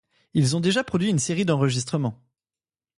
[0.33, 2.19] Ils ont déjà produit une série d'enregistrements.